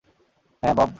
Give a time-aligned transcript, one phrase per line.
[0.63, 0.89] হ্যাঁ, বব।